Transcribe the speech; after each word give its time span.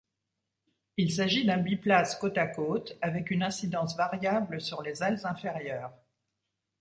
Il 0.97 1.11
s'agit 1.11 1.45
d'un 1.45 1.59
biplace 1.59 2.15
côte-à-côte 2.15 2.97
avec 3.03 3.29
une 3.29 3.43
incidence 3.43 3.95
variable 3.95 4.59
sur 4.59 4.81
les 4.81 5.03
ailes 5.03 5.21
inférieures. 5.25 5.93